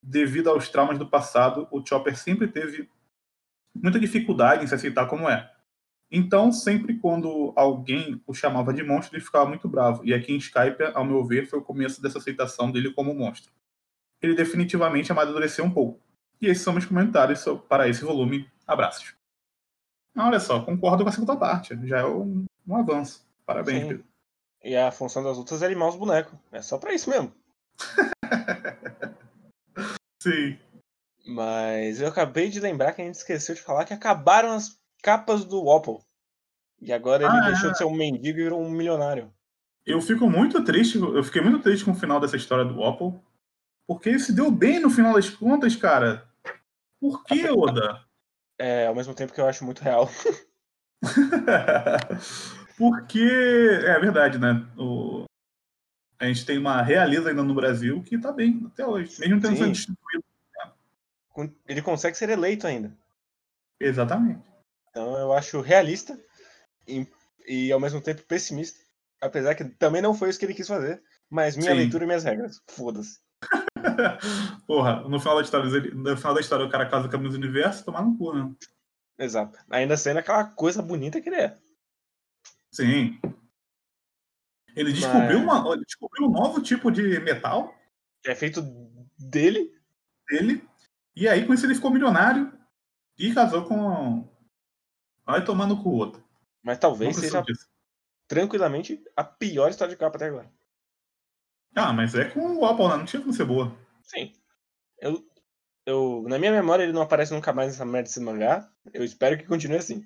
[0.01, 2.89] Devido aos traumas do passado, o Chopper sempre teve
[3.75, 5.53] muita dificuldade em se aceitar como é.
[6.11, 10.05] Então, sempre quando alguém o chamava de monstro, ele ficava muito bravo.
[10.05, 13.53] E aqui em Skype, ao meu ver, foi o começo dessa aceitação dele como monstro.
[14.23, 16.01] Ele definitivamente amadureceu um pouco.
[16.41, 18.49] E esses são meus comentários para esse volume.
[18.67, 19.18] Abraços.
[20.19, 21.79] Ah, olha só, concordo com a segunda parte.
[21.87, 23.25] Já é um, um avanço.
[23.47, 23.89] Parabéns, Sim.
[23.89, 24.05] Pedro.
[24.65, 26.37] E a função das lutas é limar os bonecos.
[26.51, 27.33] É só pra isso mesmo.
[30.21, 30.59] Sim.
[31.27, 35.45] Mas eu acabei de lembrar que a gente esqueceu de falar que acabaram as capas
[35.45, 35.99] do Wapple.
[36.81, 37.73] E agora ele Ah, deixou é.
[37.73, 39.33] de ser um mendigo e virou um milionário.
[39.87, 43.23] Eu fico muito triste, eu fiquei muito triste com o final dessa história do Opal.
[43.87, 46.29] Porque ele se deu bem no final das contas, cara.
[47.01, 48.05] Por que, Oda?
[48.59, 50.11] É, ao mesmo tempo que eu acho muito real.
[52.77, 54.67] Porque é verdade, né?
[54.77, 55.25] O...
[56.19, 59.57] A gente tem uma realeza ainda no Brasil que tá bem até hoje, mesmo tendo
[59.57, 60.25] sido destituído.
[61.69, 62.93] Ele consegue ser eleito ainda.
[63.79, 64.43] Exatamente.
[64.91, 66.19] Então eu acho realista
[66.87, 67.07] e,
[67.47, 68.81] e ao mesmo tempo pessimista.
[69.21, 71.01] Apesar que também não foi isso que ele quis fazer.
[71.31, 71.77] Mas minha Sim.
[71.77, 72.61] leitura e minhas regras.
[72.67, 73.21] Foda-se.
[74.67, 77.19] Porra, no final da história, ele- no final da história o cara casa com a
[77.19, 78.55] Miss Universo, tomar no cu, né?
[79.19, 79.59] Exato.
[79.71, 81.59] Ainda sendo aquela coisa bonita que ele é.
[82.73, 83.19] Sim.
[84.77, 87.75] Ele descobriu, uma, ele descobriu um novo tipo de metal
[88.25, 88.63] é feito
[89.19, 89.73] dele.
[90.29, 90.69] dele.
[91.17, 92.53] E aí, com isso, ele ficou milionário
[93.19, 94.29] e casou com.
[95.25, 96.25] Vai tomando com o outro.
[96.63, 97.69] Mas talvez seja disso.
[98.29, 100.51] tranquilamente a pior história de capa até agora.
[101.79, 102.97] Ah, mas é com o Apple, né?
[102.97, 103.75] Não tinha como ser boa.
[104.03, 104.33] Sim.
[105.01, 105.23] Eu,
[105.87, 108.69] eu, na minha memória, ele não aparece nunca mais nessa merda desse mangá.
[108.93, 110.05] Eu espero que continue assim.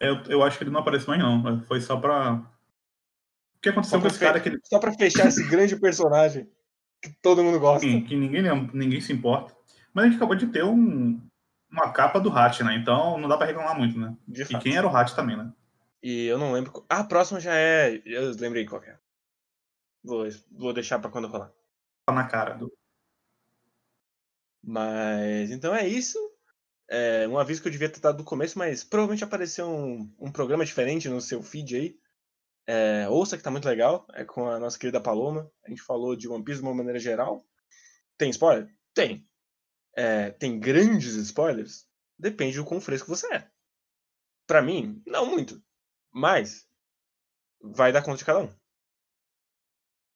[0.00, 1.62] Eu, eu acho que ele não aparece mais, não.
[1.64, 2.34] Foi só pra.
[2.34, 6.48] O que aconteceu com esse cara que, ele, só pra fechar esse grande personagem
[7.02, 7.86] que todo mundo gosta.
[7.86, 8.42] que, que ninguém,
[8.72, 9.56] ninguém se importa.
[9.92, 11.20] Mas a gente acabou de ter um,
[11.70, 12.76] uma capa do Hat, né?
[12.76, 14.16] Então não dá pra reclamar muito, né?
[14.28, 14.62] De E fato.
[14.62, 15.52] quem era o Hat também, né?
[16.00, 16.84] E eu não lembro.
[16.88, 18.00] Ah, a próxima já é.
[18.04, 18.96] Eu lembrei qual que é.
[20.02, 21.52] Vou, vou deixar pra quando rolar.
[22.06, 22.72] Tá na cara do.
[24.62, 26.18] Mas então é isso.
[26.90, 30.32] É, um aviso que eu devia ter dado do começo, mas provavelmente apareceu um, um
[30.32, 32.00] programa diferente no seu feed aí.
[32.66, 34.06] É, ouça que tá muito legal.
[34.12, 35.50] É com a nossa querida Paloma.
[35.64, 37.44] A gente falou de One Piece de uma maneira geral.
[38.16, 38.68] Tem spoiler?
[38.94, 39.26] Tem.
[39.96, 41.86] É, tem grandes spoilers?
[42.18, 43.50] Depende do quão fresco você é.
[44.46, 45.62] Pra mim, não muito.
[46.10, 46.66] Mas
[47.60, 48.57] vai dar conta de cada um.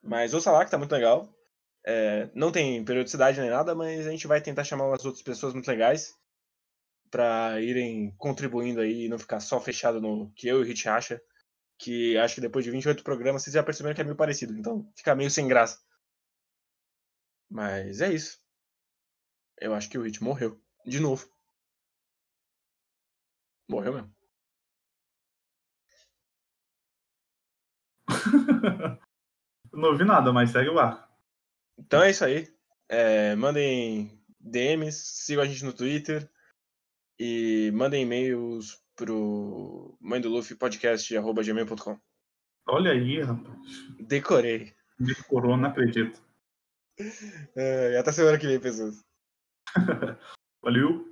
[0.02, 1.32] Mas ouça lá que tá muito legal.
[1.86, 5.52] É, não tem periodicidade nem nada, mas a gente vai tentar chamar umas outras pessoas
[5.54, 6.14] muito legais
[7.10, 10.88] pra irem contribuindo aí e não ficar só fechado no que eu e o Hit
[10.88, 11.20] acha.
[11.78, 14.90] Que acho que depois de 28 programas vocês já perceberam que é meio parecido, então
[14.96, 15.78] fica meio sem graça.
[17.48, 18.40] Mas é isso.
[19.58, 20.60] Eu acho que o Hit morreu.
[20.84, 21.26] De novo.
[23.68, 24.12] Morreu mesmo.
[29.72, 31.08] não ouvi nada, mas segue o barco.
[31.78, 32.48] Então é isso aí.
[32.88, 36.28] É, mandem DMs, sigam a gente no Twitter
[37.18, 41.98] e mandem e-mails pro mãe do Luffy podcast@gmail.com.
[42.68, 43.58] Olha aí, rapaz.
[44.00, 44.74] Decorei.
[44.98, 46.20] Decorou, não acredito.
[47.56, 49.02] É, até semana que vem, pessoas.
[50.62, 51.11] Valeu.